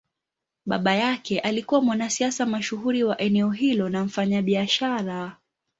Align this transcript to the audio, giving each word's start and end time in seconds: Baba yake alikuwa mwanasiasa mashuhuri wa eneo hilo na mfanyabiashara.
Baba 0.65 0.95
yake 0.95 1.39
alikuwa 1.39 1.81
mwanasiasa 1.81 2.45
mashuhuri 2.45 3.03
wa 3.03 3.17
eneo 3.21 3.51
hilo 3.51 3.89
na 3.89 4.03
mfanyabiashara. 4.05 5.37